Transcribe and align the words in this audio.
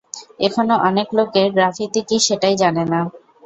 এখানো 0.39 0.73
অনেক 0.87 1.07
লোকের 1.17 1.47
গ্রাফিতি 1.55 2.01
কি 2.07 2.17
সেটাই 2.27 2.55
জানে 2.61 2.83
না। 2.91 2.99